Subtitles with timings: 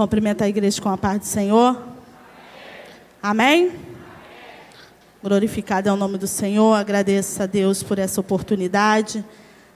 [0.00, 1.76] Cumprimenta a igreja com a paz do Senhor.
[3.22, 3.66] Amém?
[3.66, 3.72] Amém?
[5.22, 6.72] Glorificado é o nome do Senhor.
[6.72, 9.22] Agradeço a Deus por essa oportunidade.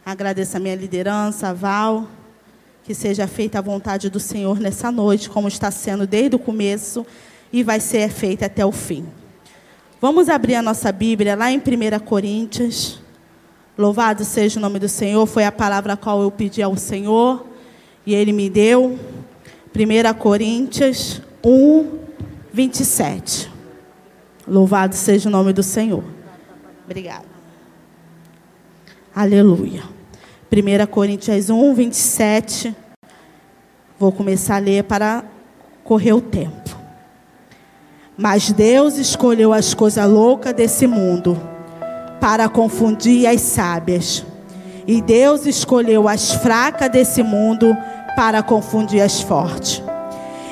[0.02, 2.08] Agradeço a minha liderança, a Val.
[2.84, 7.06] Que seja feita a vontade do Senhor nessa noite, como está sendo desde o começo
[7.52, 9.06] e vai ser feita até o fim.
[10.00, 12.98] Vamos abrir a nossa Bíblia lá em 1 Coríntios.
[13.76, 15.26] Louvado seja o nome do Senhor.
[15.26, 17.46] Foi a palavra a qual eu pedi ao Senhor
[18.06, 18.98] e Ele me deu.
[19.76, 21.98] 1 Coríntios 1,
[22.52, 23.50] 27.
[24.46, 26.04] Louvado seja o nome do Senhor.
[26.84, 27.24] Obrigada.
[29.12, 29.82] Aleluia.
[30.52, 32.76] 1 Coríntios 1, 27.
[33.98, 35.24] Vou começar a ler para
[35.82, 36.78] correr o tempo.
[38.16, 41.36] Mas Deus escolheu as coisas loucas desse mundo
[42.20, 44.24] para confundir as sábias.
[44.86, 49.82] E Deus escolheu as fracas desse mundo para para confundir as fortes.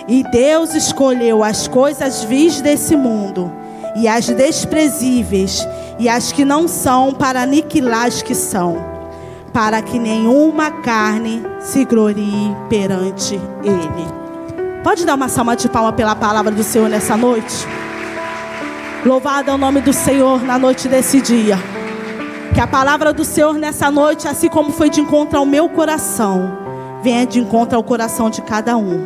[0.09, 3.53] E Deus escolheu as coisas vis desse mundo
[3.95, 5.67] e as desprezíveis
[5.99, 8.77] e as que não são para aniquilar as que são,
[9.53, 14.23] para que nenhuma carne se glorie perante Ele.
[14.83, 17.67] Pode dar uma salva de palma pela palavra do Senhor nessa noite?
[19.05, 21.59] Louvado é o nome do Senhor na noite desse dia.
[22.53, 26.62] Que a palavra do Senhor nessa noite, assim como foi de encontro ao meu coração,
[27.03, 29.01] venha de encontro ao coração de cada um.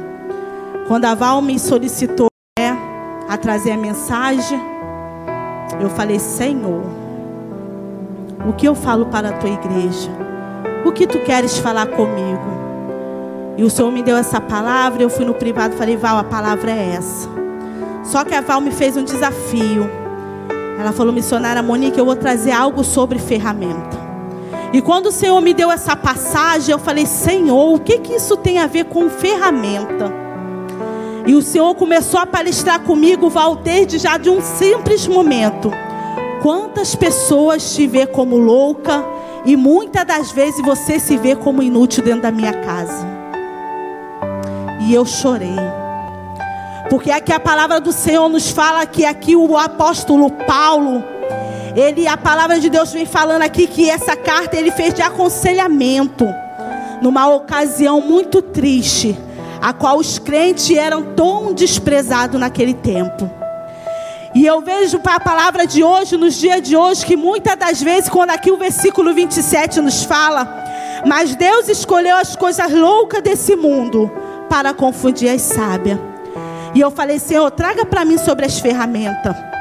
[0.86, 2.76] Quando a Val me solicitou né,
[3.28, 4.60] a trazer a mensagem,
[5.80, 6.82] eu falei: Senhor,
[8.48, 10.10] o que eu falo para a tua igreja?
[10.84, 12.56] O que tu queres falar comigo?
[13.56, 16.24] E o Senhor me deu essa palavra, eu fui no privado e falei: Val, a
[16.24, 17.28] palavra é essa.
[18.04, 19.90] Só que a Val me fez um desafio.
[20.78, 23.95] Ela falou: Missionária Monique, eu vou trazer algo sobre ferramenta.
[24.72, 28.36] E quando o Senhor me deu essa passagem, eu falei: Senhor, o que, que isso
[28.36, 30.12] tem a ver com ferramenta?
[31.26, 35.72] E o Senhor começou a palestrar comigo, Val, desde já de um simples momento.
[36.40, 39.04] Quantas pessoas te vê como louca
[39.44, 43.06] e muitas das vezes você se vê como inútil dentro da minha casa.
[44.82, 45.56] E eu chorei.
[46.88, 51.02] Porque aqui a palavra do Senhor nos fala que aqui o apóstolo Paulo
[51.76, 56.26] ele, a palavra de Deus vem falando aqui que essa carta ele fez de aconselhamento
[57.02, 59.14] numa ocasião muito triste,
[59.60, 63.30] a qual os crentes eram tão desprezados naquele tempo.
[64.34, 67.82] E eu vejo para a palavra de hoje, nos dias de hoje, que muitas das
[67.82, 70.48] vezes, quando aqui o versículo 27 nos fala,
[71.06, 74.10] mas Deus escolheu as coisas loucas desse mundo
[74.48, 75.98] para confundir as sábias.
[76.74, 79.55] E eu falei, Senhor, traga para mim sobre as ferramentas.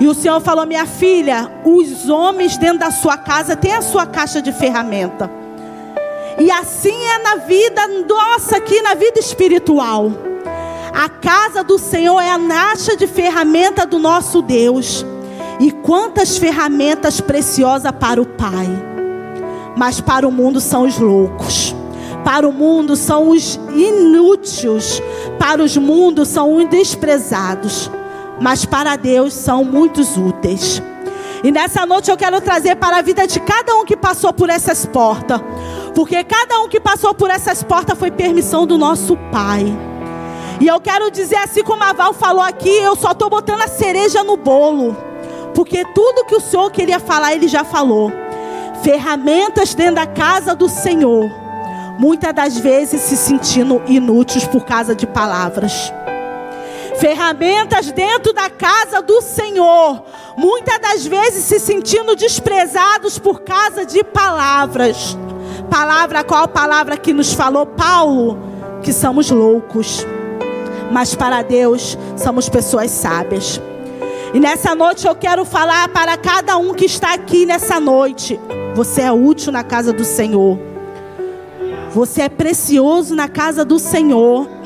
[0.00, 4.06] E o Senhor falou: Minha filha, os homens dentro da sua casa têm a sua
[4.06, 5.30] caixa de ferramenta.
[6.38, 10.10] E assim é na vida nossa aqui, na vida espiritual.
[10.92, 15.04] A casa do Senhor é a caixa de ferramenta do nosso Deus.
[15.60, 18.68] E quantas ferramentas preciosas para o Pai.
[19.76, 21.74] Mas para o mundo são os loucos.
[22.24, 25.02] Para o mundo são os inúteis.
[25.38, 27.90] Para os mundos são os desprezados
[28.40, 30.82] mas para Deus são muitos úteis.
[31.44, 34.48] E nessa noite eu quero trazer para a vida de cada um que passou por
[34.48, 35.40] essas portas,
[35.94, 39.64] porque cada um que passou por essas portas foi permissão do nosso Pai.
[40.60, 43.68] E eu quero dizer, assim como a Val falou aqui, eu só estou botando a
[43.68, 44.94] cereja no bolo,
[45.54, 48.12] porque tudo que o Senhor queria falar, Ele já falou.
[48.82, 51.30] Ferramentas dentro da casa do Senhor,
[51.98, 55.92] muitas das vezes se sentindo inúteis por causa de palavras
[57.00, 60.04] ferramentas dentro da casa do Senhor,
[60.36, 65.16] muitas das vezes se sentindo desprezados por causa de palavras.
[65.70, 68.38] Palavra qual palavra que nos falou Paulo?
[68.82, 70.06] Que somos loucos.
[70.92, 73.60] Mas para Deus somos pessoas sábias.
[74.34, 78.38] E nessa noite eu quero falar para cada um que está aqui nessa noite.
[78.74, 80.58] Você é útil na casa do Senhor.
[81.92, 84.59] Você é precioso na casa do Senhor.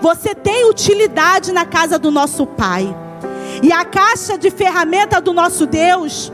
[0.00, 2.94] Você tem utilidade na casa do nosso Pai.
[3.62, 6.30] E a caixa de ferramenta do nosso Deus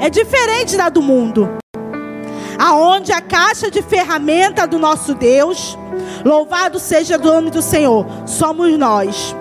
[0.00, 1.48] é diferente da do mundo.
[2.58, 5.76] Aonde a caixa de ferramenta do nosso Deus,
[6.24, 9.34] louvado seja o nome do Senhor, somos nós.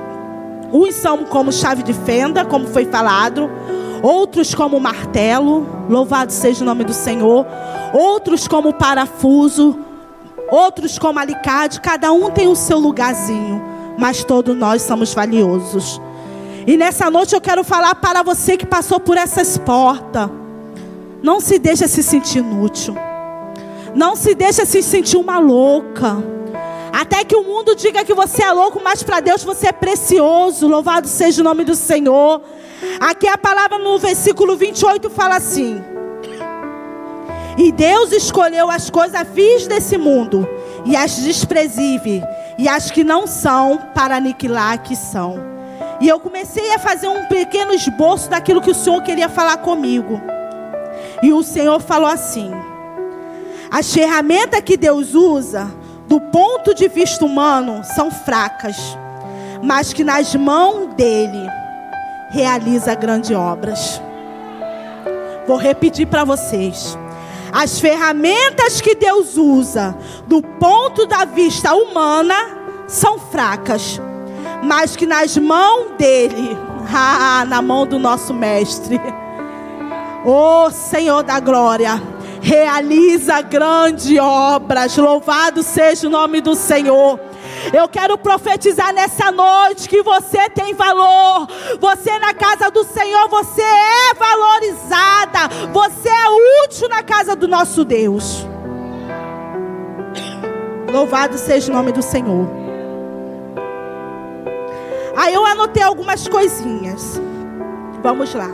[0.73, 3.49] Uns são como chave de fenda, como foi falado,
[4.01, 7.45] outros como martelo, louvado seja o nome do Senhor,
[7.93, 9.77] outros como parafuso,
[10.51, 13.63] outros como alicate, cada um tem o seu lugarzinho,
[13.97, 15.99] mas todos nós somos valiosos.
[16.67, 20.29] E nessa noite eu quero falar para você que passou por essas portas.
[21.23, 22.95] Não se deixe se sentir inútil.
[23.95, 26.17] Não se deixe se sentir uma louca.
[26.93, 30.67] Até que o mundo diga que você é louco, mas para Deus você é precioso.
[30.67, 32.41] Louvado seja o nome do Senhor.
[32.99, 35.81] Aqui a palavra no versículo 28 fala assim:
[37.57, 40.47] E Deus escolheu as coisas vis desse mundo,
[40.85, 42.23] e as desprezíveis,
[42.57, 45.35] e as que não são, para aniquilar que são.
[45.99, 50.19] E eu comecei a fazer um pequeno esboço daquilo que o Senhor queria falar comigo.
[51.21, 52.51] E o Senhor falou assim:
[53.69, 55.71] As ferramentas que Deus usa
[56.11, 58.75] do ponto de vista humano, são fracas,
[59.63, 61.47] mas que nas mãos dele
[62.31, 64.01] realiza grandes obras.
[65.47, 66.97] Vou repetir para vocês.
[67.51, 69.95] As ferramentas que Deus usa
[70.25, 72.35] do ponto da vista humana
[72.87, 73.99] são fracas,
[74.63, 76.57] mas que nas mãos dele,
[76.93, 78.99] ah, na mão do nosso mestre,
[80.25, 82.01] oh Senhor da glória,
[82.41, 84.97] realiza grandes obras.
[84.97, 87.19] Louvado seja o nome do Senhor.
[87.73, 91.47] Eu quero profetizar nessa noite que você tem valor.
[91.79, 95.71] Você na casa do Senhor, você é valorizada.
[95.71, 98.45] Você é útil na casa do nosso Deus.
[100.91, 102.47] Louvado seja o nome do Senhor.
[105.15, 107.21] Aí eu anotei algumas coisinhas.
[108.01, 108.49] Vamos lá.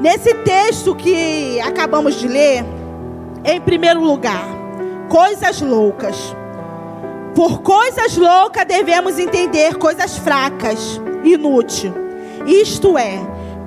[0.00, 2.64] Nesse texto que acabamos de ler,
[3.44, 4.44] em primeiro lugar,
[5.08, 6.34] coisas loucas.
[7.34, 11.92] Por coisas loucas devemos entender coisas fracas, inúteis.
[12.46, 13.18] Isto é,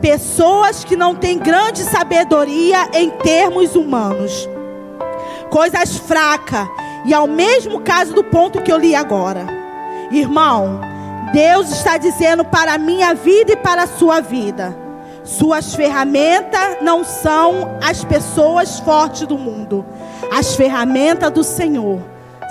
[0.01, 4.47] pessoas que não têm grande sabedoria em termos humanos.
[5.49, 6.67] Coisas fracas,
[7.05, 9.45] e ao mesmo caso do ponto que eu li agora.
[10.11, 10.79] Irmão,
[11.33, 14.87] Deus está dizendo para a minha vida e para a sua vida
[15.27, 19.85] suas ferramentas não são as pessoas fortes do mundo.
[20.31, 21.99] As ferramentas do Senhor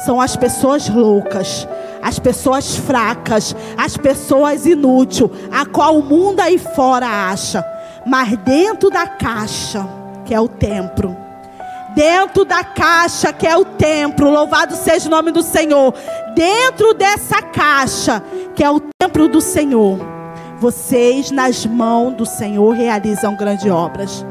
[0.05, 1.67] são as pessoas loucas,
[2.03, 7.65] as pessoas fracas, as pessoas inúteis, a qual o mundo aí fora acha.
[8.07, 9.87] Mas dentro da caixa,
[10.25, 11.17] que é o templo,
[11.95, 15.95] dentro da caixa que é o templo, louvado seja o nome do Senhor.
[16.35, 18.23] Dentro dessa caixa
[18.55, 20.17] que é o templo do Senhor
[20.59, 24.25] vocês, nas mãos do Senhor, realizam grandes obras.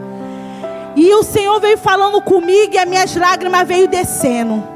[0.96, 4.75] E o Senhor veio falando comigo e as minhas lágrimas veio descendo.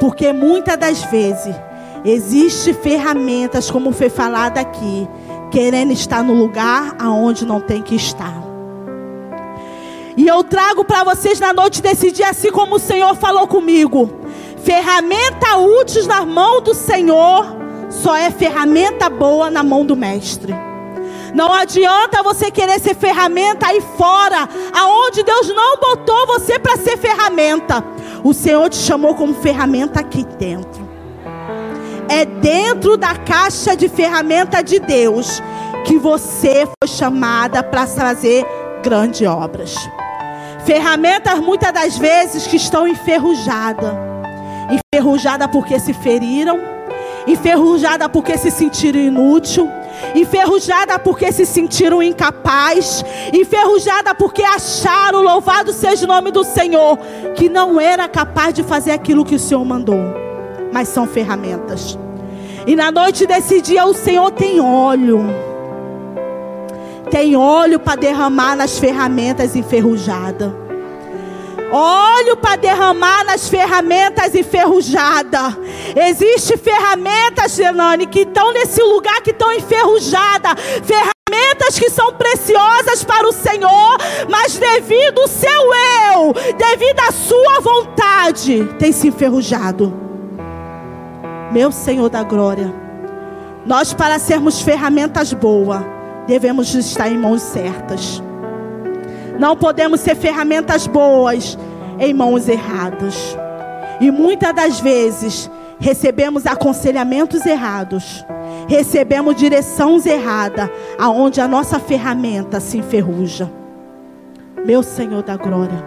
[0.00, 1.54] Porque muitas das vezes
[2.04, 5.08] existe ferramentas, como foi falado aqui,
[5.50, 8.48] querendo estar no lugar aonde não tem que estar.
[10.16, 14.10] E eu trago para vocês na noite desse dia, assim como o Senhor falou comigo.
[14.64, 17.56] Ferramenta úteis nas mãos do Senhor
[17.88, 20.54] só é ferramenta boa na mão do mestre.
[21.34, 26.96] Não adianta você querer ser ferramenta aí fora, aonde Deus não botou você para ser
[26.96, 27.84] ferramenta.
[28.22, 30.88] O Senhor te chamou como ferramenta aqui dentro.
[32.08, 35.42] É dentro da caixa de ferramenta de Deus
[35.84, 38.46] que você foi chamada para fazer
[38.82, 39.76] grandes obras.
[40.64, 43.94] Ferramentas muitas das vezes que estão enferrujadas.
[44.70, 46.78] Enferrujada porque se feriram
[47.30, 49.70] enferrujada porque se sentiram inútil,
[50.14, 56.98] enferrujada porque se sentiram incapaz, enferrujada porque acharam, louvado seja o nome do Senhor,
[57.34, 60.00] que não era capaz de fazer aquilo que o Senhor mandou,
[60.72, 61.98] mas são ferramentas.
[62.66, 65.24] E na noite desse dia o Senhor tem óleo.
[67.10, 70.67] Tem óleo para derramar nas ferramentas enferrujadas
[71.70, 75.56] óleo para derramar nas ferramentas enferrujadas.
[75.94, 80.54] Existe ferramentas, Genane, que estão nesse lugar que estão enferrujadas.
[80.84, 83.98] Ferramentas que são preciosas para o Senhor,
[84.28, 85.74] mas devido ao seu
[86.14, 89.92] eu, devido à sua vontade, tem se enferrujado.
[91.52, 92.72] Meu Senhor da glória,
[93.64, 95.82] nós para sermos ferramentas boas,
[96.26, 98.22] devemos estar em mãos certas.
[99.38, 101.56] Não podemos ser ferramentas boas
[102.00, 103.36] em mãos erradas.
[104.00, 108.24] E muitas das vezes recebemos aconselhamentos errados,
[108.66, 110.68] recebemos direções erradas,
[110.98, 113.50] aonde a nossa ferramenta se enferruja.
[114.64, 115.84] Meu Senhor da glória.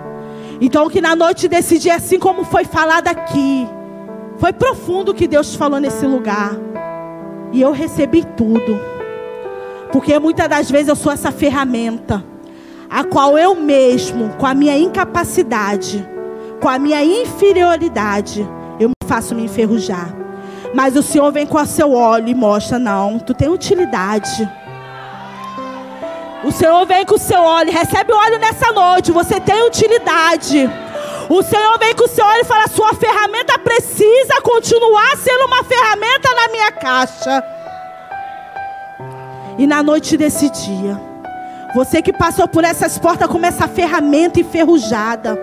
[0.62, 3.67] Então que na noite desse dia, assim como foi falado aqui,
[4.38, 6.55] foi profundo o que Deus falou nesse lugar.
[7.51, 8.79] E eu recebi tudo.
[9.91, 12.24] Porque muitas das vezes eu sou essa ferramenta
[12.91, 16.05] a qual eu mesmo, com a minha incapacidade,
[16.60, 18.45] com a minha inferioridade,
[18.77, 20.13] eu faço me enferrujar.
[20.74, 24.50] Mas o Senhor vem com o seu óleo e mostra: não, tu tem utilidade.
[26.43, 30.69] O Senhor vem com o seu óleo, recebe o óleo nessa noite, você tem utilidade.
[31.29, 35.63] O Senhor vem com o seu olho e fala: sua ferramenta precisa continuar sendo uma
[35.63, 37.43] ferramenta na minha caixa.
[39.57, 41.11] E na noite desse dia,
[41.74, 45.40] você que passou por essas portas como essa ferramenta enferrujada,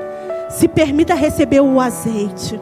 [0.50, 2.60] se permita receber o azeite.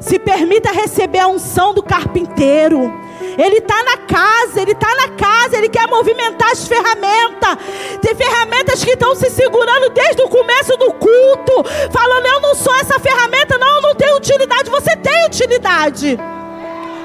[0.00, 2.92] Se permita receber a unção do carpinteiro.
[3.38, 7.56] Ele está na casa, ele está na casa, ele quer movimentar as ferramentas.
[8.00, 12.74] Tem ferramentas que estão se segurando desde o começo do culto, falando: Eu não sou
[12.74, 14.68] essa ferramenta, não, eu não tenho utilidade.
[14.70, 16.18] Você tem utilidade.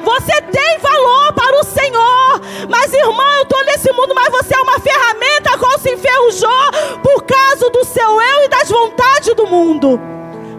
[0.07, 2.41] Você tem valor para o Senhor.
[2.69, 7.01] Mas, irmão, eu estou nesse mundo, mas você é uma ferramenta a qual se enferrujou
[7.03, 9.99] por causa do seu eu e das vontades do mundo.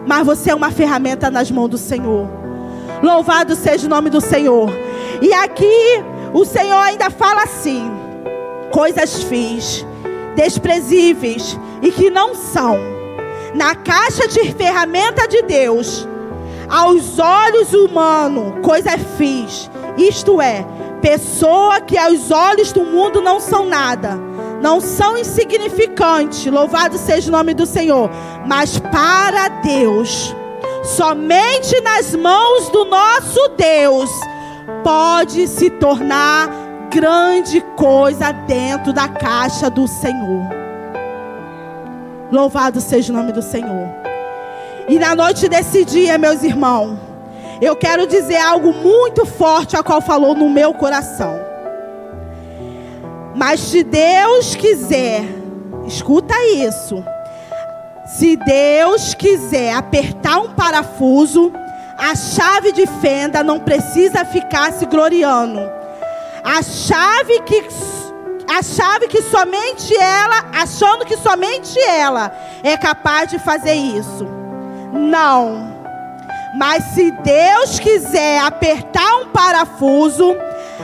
[0.05, 2.29] Mas você é uma ferramenta nas mãos do Senhor.
[3.01, 4.69] Louvado seja o nome do Senhor.
[5.19, 7.89] E aqui o Senhor ainda fala assim:
[8.71, 9.83] coisas fiz,
[10.35, 12.77] desprezíveis e que não são.
[13.55, 16.07] Na caixa de ferramenta de Deus,
[16.69, 19.69] aos olhos humanos, coisa fiz.
[19.97, 20.65] Isto é,
[21.01, 24.15] pessoa que aos olhos do mundo não são nada,
[24.61, 26.45] não são insignificantes.
[26.45, 28.09] Louvado seja o nome do Senhor.
[28.45, 30.35] Mas para Deus,
[30.83, 34.09] somente nas mãos do nosso Deus
[34.83, 36.49] pode se tornar
[36.89, 40.47] grande coisa dentro da caixa do Senhor.
[42.31, 44.08] Louvado seja o nome do Senhor.
[44.89, 46.97] E na noite desse dia, meus irmãos,
[47.61, 51.39] eu quero dizer algo muito forte a qual falou no meu coração.
[53.35, 55.23] Mas se Deus quiser,
[55.85, 57.05] escuta isso.
[58.17, 61.53] Se Deus quiser apertar um parafuso,
[61.95, 65.59] a chave de fenda não precisa ficar se gloriando.
[66.43, 67.63] A chave que
[68.51, 72.31] a chave que somente ela, achando que somente ela
[72.63, 74.38] é capaz de fazer isso.
[74.91, 75.79] Não.
[76.57, 80.35] Mas se Deus quiser apertar um parafuso,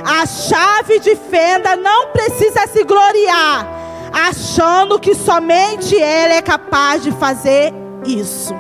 [0.06, 3.68] a chave de fenda não precisa se gloriar,
[4.14, 7.74] achando que somente ela é capaz de fazer
[8.06, 8.54] isso.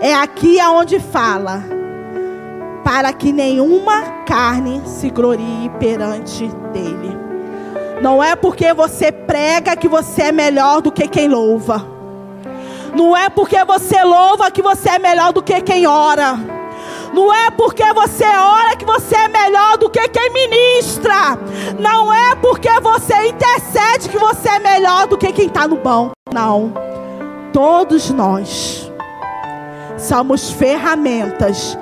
[0.00, 1.62] É aqui aonde fala:
[2.82, 7.16] para que nenhuma carne se glorie perante dele.
[8.00, 11.95] Não é porque você prega que você é melhor do que quem louva.
[12.96, 16.34] Não é porque você louva que você é melhor do que quem ora.
[17.12, 21.38] Não é porque você ora que você é melhor do que quem ministra.
[21.78, 26.12] Não é porque você intercede que você é melhor do que quem está no banco.
[26.32, 26.72] Não.
[27.52, 28.90] Todos nós
[29.98, 31.76] somos ferramentas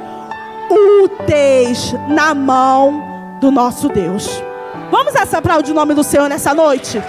[0.68, 4.42] úteis na mão do nosso Deus.
[4.90, 7.00] Vamos assoprar o nome do Senhor nessa noite?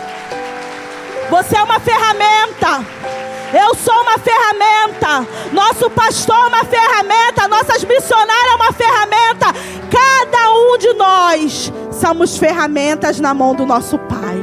[1.31, 2.85] Você é uma ferramenta.
[3.53, 5.27] Eu sou uma ferramenta.
[5.51, 7.47] Nosso pastor é uma ferramenta.
[7.47, 9.45] Nossas missionárias é uma ferramenta.
[9.89, 14.35] Cada um de nós somos ferramentas na mão do nosso Pai.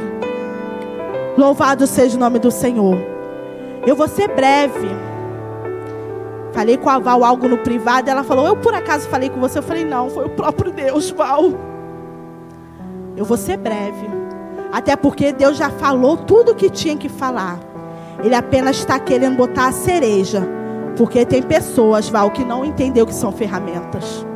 [1.37, 2.97] Louvado seja o nome do Senhor.
[3.87, 4.89] Eu vou ser breve.
[6.53, 9.59] Falei com a Val algo no privado, ela falou: Eu por acaso falei com você?
[9.59, 11.45] Eu falei: Não, foi o próprio Deus, Val.
[13.17, 14.09] Eu vou ser breve.
[14.71, 17.72] Até porque Deus já falou tudo o que tinha que falar.
[18.23, 20.47] Ele apenas está querendo botar a cereja.
[20.97, 24.27] Porque tem pessoas, Val, que não entendeu que são ferramentas.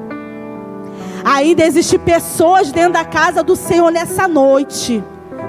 [1.25, 5.03] Ainda existem pessoas dentro da casa do Senhor nessa noite,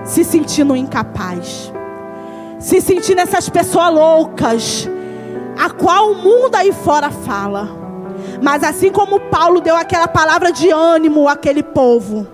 [0.03, 1.72] se sentindo incapaz,
[2.60, 4.89] se sentindo essas pessoas loucas,
[5.58, 7.70] a qual o mundo aí fora fala.
[8.41, 12.27] Mas assim como Paulo deu aquela palavra de ânimo àquele povo,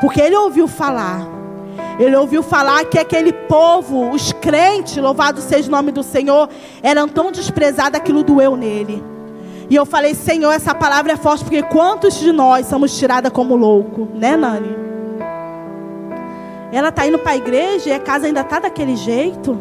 [0.00, 1.26] porque ele ouviu falar,
[1.98, 6.48] ele ouviu falar que aquele povo, os crentes, louvado seja o nome do Senhor,
[6.82, 9.02] eram tão desprezados, aquilo doeu nele.
[9.70, 13.56] E eu falei, Senhor, essa palavra é forte, porque quantos de nós somos tiradas como
[13.56, 14.76] louco, né, Nani?
[16.72, 19.58] Ela está indo para a igreja e a casa ainda está daquele jeito.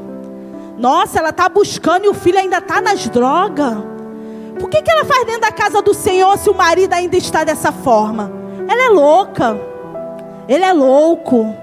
[0.78, 3.78] Nossa, ela está buscando e o filho ainda está nas drogas.
[4.60, 7.44] Por que, que ela faz dentro da casa do Senhor se o marido ainda está
[7.44, 8.32] dessa forma?
[8.68, 9.56] Ela é louca.
[10.48, 11.56] Ele é louco.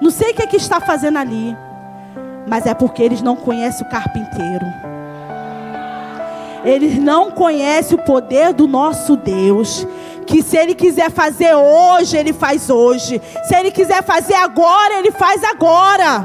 [0.00, 1.56] Não sei o que, é que está fazendo ali.
[2.46, 4.66] Mas é porque eles não conhecem o carpinteiro.
[6.64, 9.86] Eles não conhecem o poder do nosso Deus.
[10.26, 13.20] Que se Ele quiser fazer hoje, Ele faz hoje.
[13.44, 16.24] Se Ele quiser fazer agora, Ele faz agora.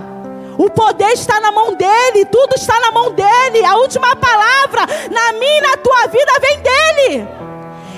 [0.58, 3.65] O poder está na mão dele, tudo está na mão dele.
[3.65, 7.27] A última palavra na minha e na tua vida vem dele.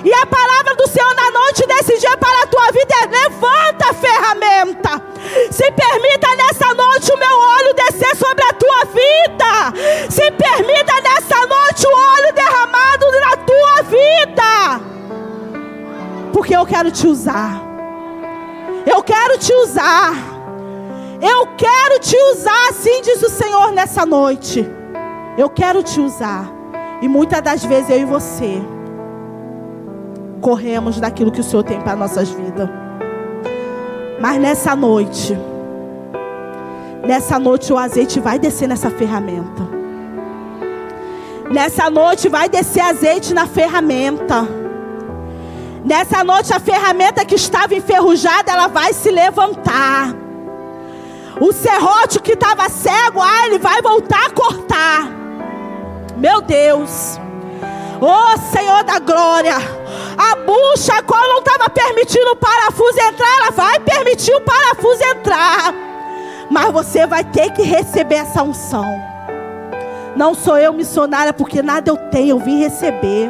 [0.05, 3.93] E a palavra do Senhor na noite desse dia para a tua vida é: levanta
[3.93, 5.14] ferramenta.
[5.51, 10.09] Se permita nessa noite o meu olho descer sobre a tua vida.
[10.09, 14.81] Se permita nessa noite o olho derramado na tua vida.
[16.33, 17.61] Porque eu quero te usar.
[18.85, 20.13] Eu quero te usar.
[21.21, 24.67] Eu quero te usar, assim diz o Senhor nessa noite.
[25.37, 26.45] Eu quero te usar.
[27.01, 28.61] E muitas das vezes eu e você
[30.41, 32.84] corremos daquilo que o Senhor tem para nossas vidas.
[34.25, 35.37] Mas nessa noite,
[37.05, 39.61] nessa noite o azeite vai descer nessa ferramenta.
[41.51, 44.47] Nessa noite vai descer azeite na ferramenta.
[45.85, 50.11] Nessa noite a ferramenta que estava enferrujada, ela vai se levantar.
[51.39, 55.07] O serrote que estava cego, ah, ele vai voltar a cortar.
[56.17, 57.19] Meu Deus.
[58.01, 59.84] Oh Senhor da glória.
[60.17, 65.73] A bucha, qual não estava permitindo o parafuso entrar, ela vai permitir o parafuso entrar.
[66.49, 68.85] Mas você vai ter que receber essa unção.
[70.15, 73.29] Não sou eu missionária, porque nada eu tenho, eu vim receber.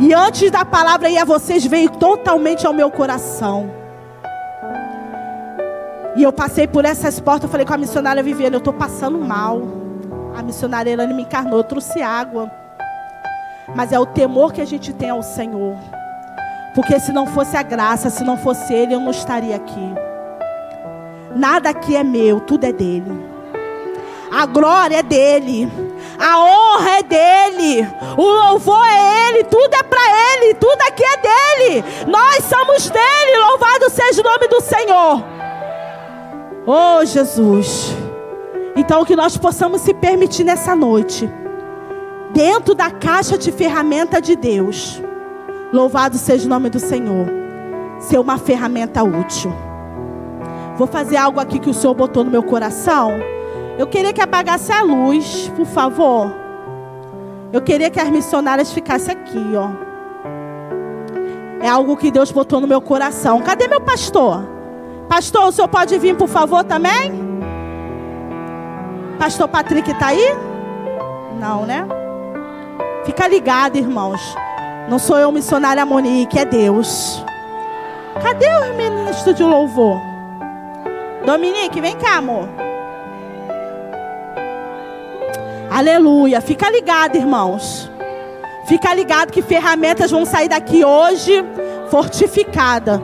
[0.00, 3.70] E antes da palavra ir a vocês, veio totalmente ao meu coração.
[6.16, 9.18] E eu passei por essas portas, eu falei com a missionária Viviane, eu estou passando
[9.18, 9.60] mal.
[10.34, 12.50] A missionária Elane me encarnou, eu trouxe água.
[13.76, 15.76] Mas é o temor que a gente tem ao Senhor.
[16.74, 19.94] Porque se não fosse a graça, se não fosse Ele, eu não estaria aqui.
[21.34, 23.12] Nada aqui é meu, tudo é dele.
[24.32, 25.70] A glória é dele.
[26.18, 27.88] A honra é dele.
[28.16, 29.44] O louvor é ele.
[29.44, 30.54] Tudo é para ele.
[30.54, 31.84] Tudo aqui é dele.
[32.06, 33.36] Nós somos dele.
[33.50, 35.24] Louvado seja o nome do Senhor.
[36.66, 37.94] Oh, Jesus.
[38.74, 41.30] Então, que nós possamos se permitir nessa noite,
[42.36, 45.02] dentro da caixa de ferramenta de Deus,
[45.72, 47.26] louvado seja o nome do Senhor,
[47.98, 49.50] ser uma ferramenta útil.
[50.76, 53.12] Vou fazer algo aqui que o Senhor botou no meu coração.
[53.78, 56.30] Eu queria que apagasse a luz, por favor.
[57.54, 59.70] Eu queria que as missionárias ficassem aqui, ó.
[61.64, 63.40] É algo que Deus botou no meu coração.
[63.40, 64.46] Cadê meu pastor?
[65.08, 67.14] Pastor, o senhor pode vir, por favor, também?
[69.18, 70.36] Pastor Patrick está aí?
[71.40, 71.86] Não, né?
[73.06, 74.20] Fica ligado, irmãos.
[74.88, 77.24] Não sou eu missionária Monique, é Deus.
[78.20, 80.00] Cadê o ministro de louvor?
[81.24, 82.48] Dominique, vem cá, amor.
[85.70, 86.40] Aleluia.
[86.40, 87.90] Fica ligado, irmãos.
[88.66, 91.44] Fica ligado que ferramentas vão sair daqui hoje
[91.88, 93.00] fortificada.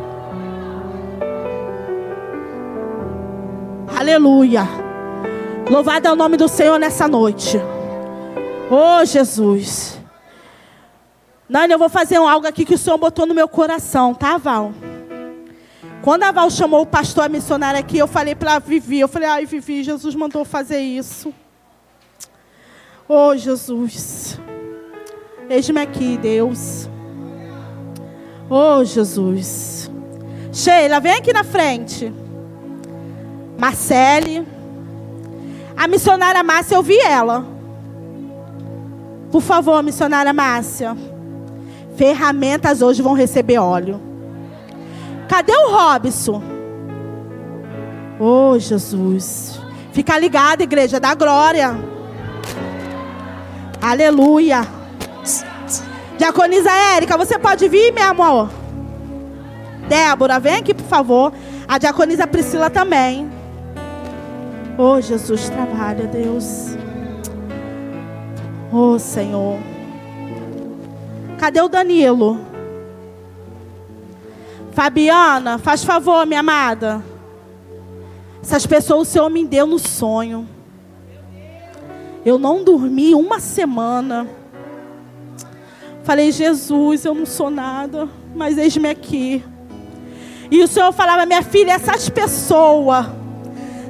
[3.97, 4.67] Aleluia.
[5.71, 7.61] Louvado é o nome do Senhor nessa noite.
[8.75, 10.01] Oh, Jesus.
[11.47, 14.73] Nani, eu vou fazer algo aqui que o Senhor botou no meu coração, tá, Val?
[16.01, 19.29] Quando a Val chamou o pastor a missionária aqui, eu falei para Vivi, eu falei,
[19.29, 21.35] ai, Vivi, Jesus mandou fazer isso.
[23.07, 24.41] Oh, Jesus.
[25.51, 26.89] Eis-me aqui, Deus.
[28.49, 29.91] Oh, Jesus.
[30.51, 32.11] Sheila, vem aqui na frente.
[33.59, 34.47] Marcele.
[35.77, 37.52] A missionária Márcia, eu vi ela.
[39.33, 40.95] Por favor, missionária Márcia.
[41.97, 43.99] Ferramentas hoje vão receber óleo.
[45.27, 46.43] Cadê o Robson?
[48.21, 49.59] Oh, Jesus.
[49.93, 51.75] Fica ligado, igreja da glória.
[53.81, 54.67] Aleluia.
[56.19, 58.51] Diaconisa Érica, você pode vir, meu amor?
[59.89, 61.33] Débora, vem aqui, por favor.
[61.67, 63.31] A diaconisa Priscila também.
[64.77, 66.82] Oh, Jesus, trabalha, Deus.
[68.73, 69.59] Oh, Senhor.
[71.39, 72.41] Cadê o Danilo?
[74.73, 77.05] Fabiana, faz favor, minha amada.
[78.43, 80.49] Essas pessoas o Senhor me deu no sonho.
[82.25, 84.27] Eu não dormi uma semana.
[86.03, 89.45] Falei, Jesus, eu não sou nada, mas eis-me aqui.
[90.51, 93.07] E o Senhor falava, minha filha, essas pessoas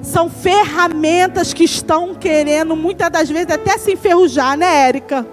[0.03, 5.25] são ferramentas que estão querendo, muitas das vezes, até se enferrujar, né, Érica?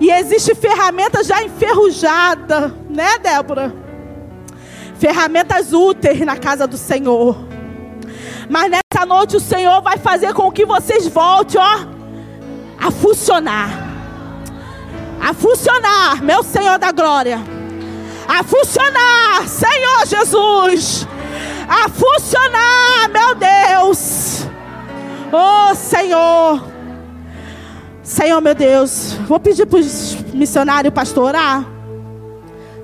[0.00, 3.74] E existe ferramenta já enferrujada, né, Débora?
[4.98, 7.36] Ferramentas úteis na casa do Senhor.
[8.48, 11.86] Mas nessa noite o Senhor vai fazer com que vocês voltem, ó,
[12.80, 13.86] a funcionar.
[15.20, 17.38] A funcionar, meu Senhor da glória.
[18.26, 21.06] A funcionar, Senhor Jesus
[21.68, 24.46] a funcionar, meu Deus.
[25.30, 26.64] Oh, Senhor.
[28.02, 29.12] Senhor, meu Deus.
[29.28, 31.64] Vou pedir para os missionários, pastor, orar.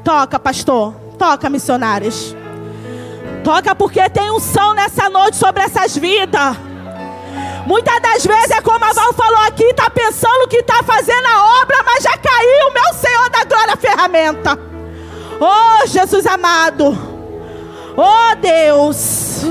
[0.05, 0.95] Toca, pastor.
[1.19, 2.37] Toca, missionários.
[3.43, 6.57] Toca porque tem um som nessa noite sobre essas vidas.
[7.67, 11.63] Muitas das vezes é como a Val falou aqui, está pensando que está fazendo a
[11.63, 14.59] obra, mas já caiu, meu Senhor da glória, ferramenta.
[15.41, 17.14] Oh, Jesus amado.
[17.97, 19.43] Oh, Deus.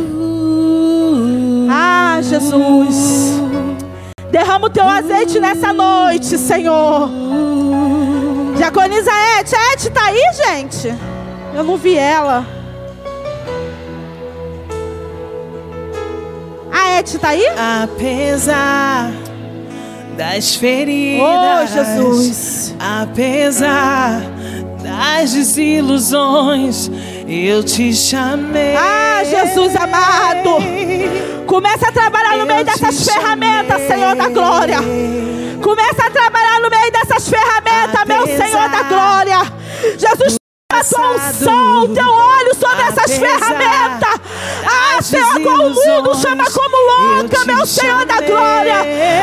[1.69, 3.33] Ah, Jesus.
[4.31, 7.09] Derrama o teu azeite nessa noite, Senhor.
[8.57, 9.55] Diaconisa Ete.
[9.55, 10.93] A Ete tá aí, gente?
[11.55, 12.45] Eu não vi ela.
[16.71, 17.45] A Ete tá aí?
[17.83, 19.11] Apesar
[20.17, 22.75] das Oh, feridas, Jesus.
[22.79, 24.21] apesar
[24.83, 26.91] das desilusões,
[27.25, 28.75] eu te chamei.
[28.75, 30.57] Ah, Jesus amado.
[31.47, 33.87] Começa a trabalhar no meio dessas ferramentas.
[33.87, 34.79] Senhor da glória.
[35.61, 39.37] Começa a trabalhar no meio dessas ferramentas, meu Senhor da glória.
[39.97, 40.35] Jesus,
[40.73, 44.19] a tua unção, o teu olho sobre essas ferramentas.
[44.65, 48.77] Ah, Senhor, a qual o mundo chama como louca, meu Senhor da glória.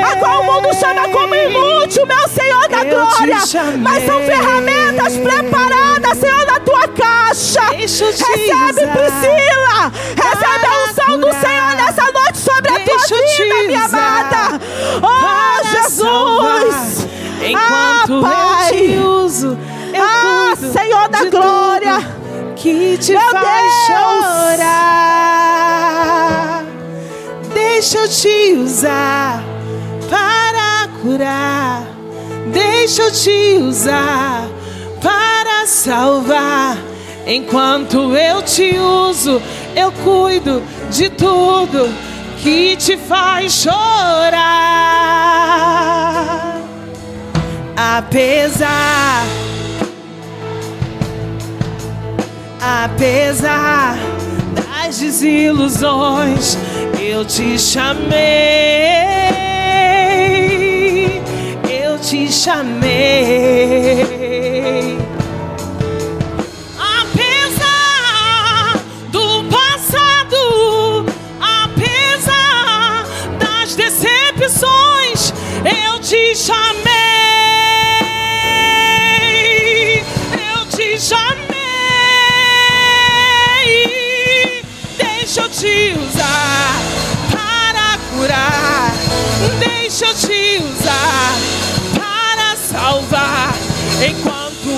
[0.04, 3.38] A qual o mundo chama como inútil, meu Senhor da glória.
[3.78, 7.62] Mas são ferramentas preparadas, Senhor, na tua caixa.
[7.70, 8.86] Recebe.
[8.90, 9.92] Priscila.
[10.16, 11.30] Recebe a unção do.
[11.40, 14.60] Senhor nessa noite sobre a tua vida, minha amada.
[15.02, 15.30] Oh.
[15.70, 17.06] Jesus.
[17.42, 18.98] Enquanto ah, eu te Pai.
[18.98, 19.58] uso,
[20.02, 21.98] Ah, Senhor da glória.
[22.56, 24.26] que te Meu faz Deus.
[24.66, 26.64] chorar.
[27.54, 29.42] Deixa eu te usar
[30.08, 31.82] para curar.
[32.52, 34.46] Deixa eu te usar
[35.02, 36.76] para salvar.
[37.26, 39.40] Enquanto eu te uso,
[39.76, 41.88] eu cuido de tudo
[42.42, 44.40] que te faz chorar.
[47.76, 49.24] Apesar,
[52.60, 53.96] apesar
[54.54, 56.58] das desilusões,
[57.00, 58.10] eu te chamei,
[61.82, 62.90] eu te chamei.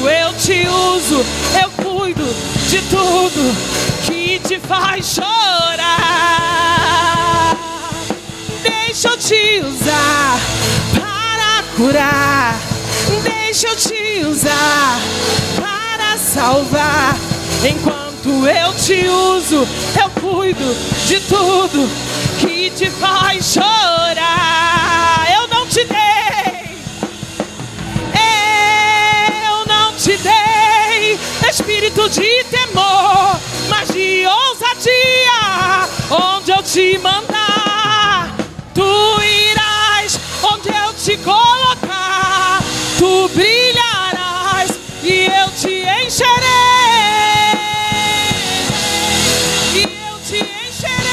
[0.08, 1.24] Eu te uso,
[1.62, 2.24] eu cuido
[2.68, 3.56] de tudo
[4.06, 5.92] que te faz chorar.
[8.62, 10.38] Deixa eu te usar
[10.94, 12.54] para curar.
[13.22, 15.00] Deixa eu te usar
[15.56, 17.16] para salvar.
[17.64, 19.66] Enquanto eu te uso,
[20.00, 21.88] eu cuido de tudo
[22.40, 24.61] que te faz chorar.
[31.52, 33.38] Espírito de temor,
[33.68, 35.86] mas de ousadia.
[36.10, 38.34] Onde eu te mandar,
[38.74, 40.18] tu irás.
[40.42, 42.62] Onde eu te colocar,
[42.98, 44.70] tu brilharás
[45.02, 46.32] e eu te encherei.
[49.74, 51.10] E eu te encherei.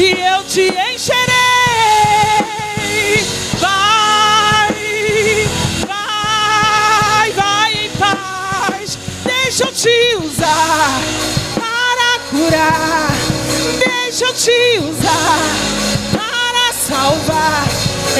[0.00, 0.81] E eu te encherei.
[14.22, 15.42] Deixa eu te usar
[16.12, 17.66] para salvar.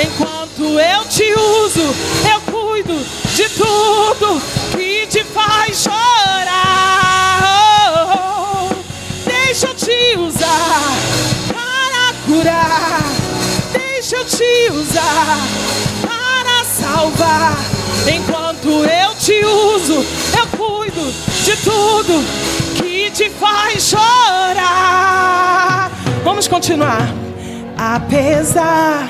[0.03, 1.95] Enquanto eu te uso,
[2.29, 2.99] eu cuido
[3.37, 7.45] de tudo que te faz chorar.
[7.95, 8.75] Oh, oh.
[9.25, 10.93] Deixa eu te usar
[11.47, 13.03] para curar.
[13.73, 15.39] Deixa eu te usar
[16.03, 17.57] para salvar.
[18.13, 20.05] Enquanto eu te uso,
[20.37, 21.13] eu cuido
[21.45, 22.25] de tudo
[22.75, 25.52] que te faz chorar.
[26.25, 27.03] Vamos continuar.
[27.77, 29.09] Apesar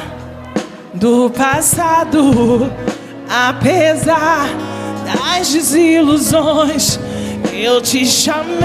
[0.94, 2.72] do passado,
[3.28, 4.48] apesar
[5.04, 6.98] das desilusões,
[7.52, 8.56] eu te chamei,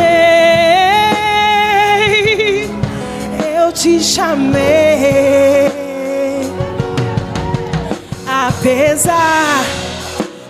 [3.58, 5.68] eu te chamei.
[8.26, 9.66] Apesar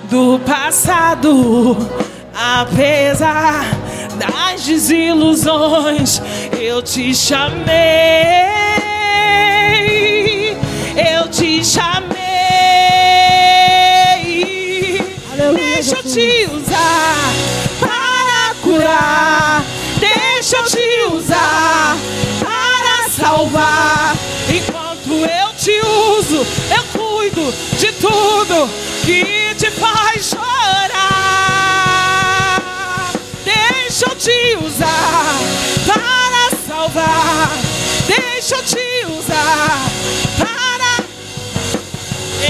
[0.10, 1.76] do passado,
[2.36, 3.66] apesar
[4.18, 6.22] das desilusões,
[6.60, 7.72] eu te chamei,
[11.14, 12.18] eu te chamei.
[15.32, 17.32] Aleluia, Deixa eu te usar
[17.80, 19.64] para curar.
[20.00, 21.96] Deixa eu te usar
[22.40, 24.18] para salvar.
[24.50, 25.80] Enquanto eu te
[26.18, 28.68] uso, eu cuido de tudo
[29.06, 30.42] que te faz chorar.
[33.46, 35.77] Deixa eu te usar
[40.38, 41.04] para.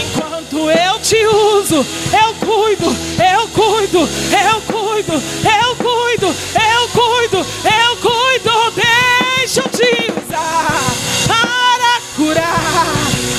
[0.02, 7.98] Enquanto eu te uso, eu cuido, eu cuido, eu cuido, eu cuido, eu cuido, eu
[7.98, 10.84] cuido, deixa eu te usar.
[11.28, 12.88] Para curar,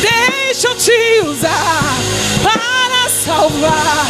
[0.00, 1.96] deixa eu te usar.
[2.42, 4.06] Para salvar.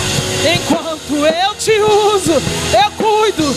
[0.54, 3.54] Enquanto eu te uso, eu eu cuido,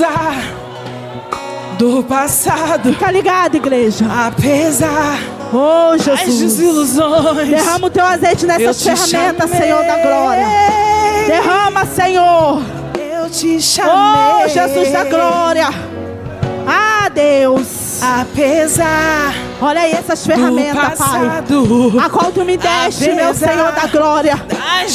[0.00, 0.34] Apesar
[1.78, 4.06] do passado, Fica ligado, igreja.
[4.26, 5.18] apesar
[5.52, 6.38] Oh, Jesus.
[6.38, 9.60] desilusões, Derrama o teu azeite nessas ferramentas, chamei.
[9.62, 10.46] Senhor da glória.
[11.26, 12.62] Derrama, Senhor.
[12.98, 14.44] Eu te chamei.
[14.44, 15.68] Oh, Jesus da glória.
[16.66, 18.00] Ah, Deus.
[18.02, 20.90] Apesar Olha aí essas ferramentas, Pai.
[20.96, 24.42] passado, A qual tu me deste, meu Senhor da glória.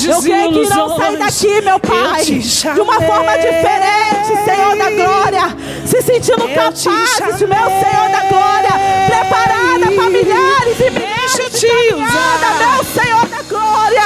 [0.07, 5.57] Eu creio que irão sair daqui, meu Pai, de uma forma diferente, Senhor da glória,
[5.85, 8.71] se sentindo capazes, meu Senhor da glória,
[9.07, 14.03] preparada para milhares e milhares Deixa de caminhada, meu Senhor da glória.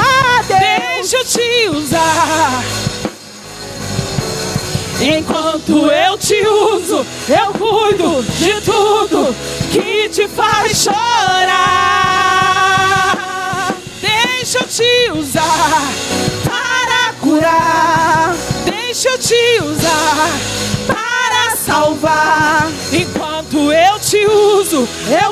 [0.00, 1.10] Ah, Deus.
[1.10, 2.91] Deixa eu te usar.
[5.02, 9.34] Enquanto eu te uso, eu cuido de tudo
[9.72, 10.94] que te faz chorar.
[14.00, 15.90] Deixa eu te usar
[16.44, 18.36] para curar.
[18.64, 20.30] Deixa eu te usar
[20.86, 22.70] para salvar.
[22.92, 24.88] Enquanto eu te uso,
[25.20, 25.31] eu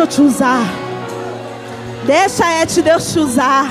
[0.00, 0.62] Deixa eu te usar.
[2.06, 3.66] Deixa Ete Deus te usar.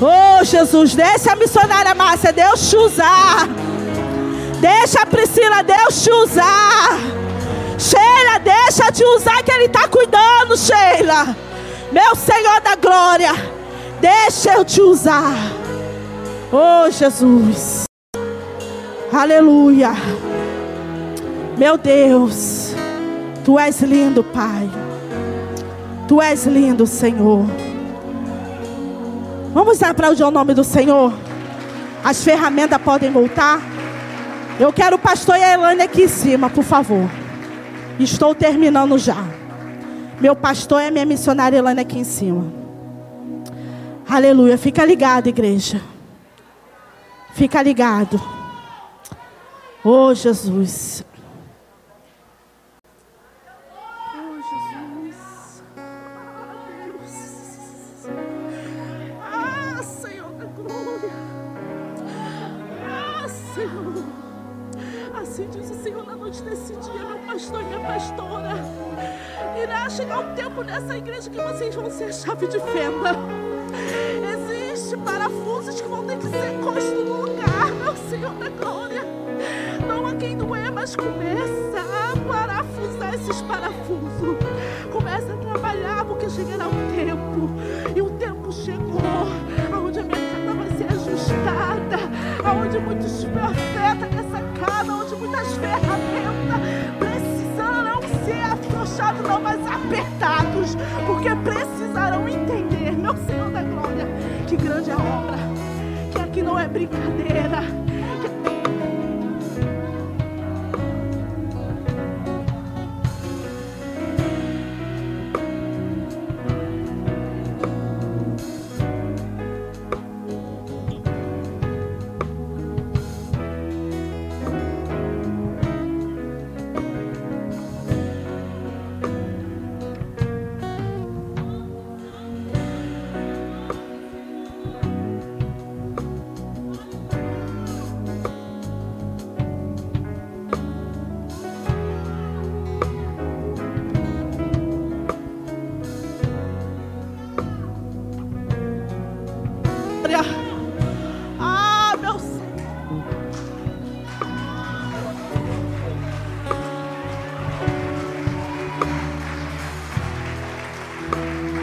[0.00, 3.46] Oh, Jesus, deixa a missionária Márcia Deus te usar.
[4.58, 6.98] Deixa a Priscila Deus te usar.
[7.78, 11.36] Sheila, deixa te usar que Ele está cuidando, Sheila.
[11.92, 13.32] Meu Senhor da glória,
[14.00, 15.34] deixa eu te usar.
[16.50, 17.84] Oh, Jesus.
[19.12, 19.92] Aleluia.
[21.58, 22.74] Meu Deus,
[23.50, 24.70] Tu és lindo, Pai.
[26.06, 27.44] Tu és lindo, Senhor.
[29.52, 31.12] Vamos aplaudir o nome do Senhor.
[32.04, 33.60] As ferramentas podem voltar.
[34.60, 37.10] Eu quero o pastor e a Elane aqui em cima, por favor.
[37.98, 39.24] Estou terminando já.
[40.20, 42.52] Meu pastor e a minha missionária Elane aqui em cima.
[44.08, 44.56] Aleluia.
[44.56, 45.82] Fica ligado, igreja.
[47.34, 48.22] Fica ligado.
[49.82, 51.04] Oh, Jesus.
[65.90, 68.54] Senhor na noite desse dia, meu pastor e minha pastora.
[69.60, 73.16] Irá chegar um tempo nessa igreja que vocês vão ser chave de fenda.
[74.70, 79.02] Existem parafusos que vão ter que ser postos no lugar, meu Senhor da glória.
[79.84, 84.36] Não quem doer, mas começa a parafusar esses parafusos.
[84.92, 86.89] Começa a trabalhar, porque chegará um
[99.22, 104.06] não mais apertados, porque precisarão entender, meu Senhor da glória,
[104.46, 105.38] que grande é a obra,
[106.12, 107.89] que aqui não é brincadeira.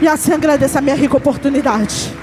[0.07, 2.13] E assim agradeço a minha rica oportunidade.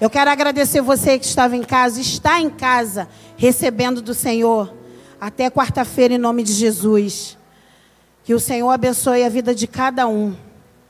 [0.00, 4.72] Eu quero agradecer você que estava em casa, está em casa, recebendo do Senhor.
[5.20, 7.36] Até quarta-feira, em nome de Jesus.
[8.22, 10.36] Que o Senhor abençoe a vida de cada um.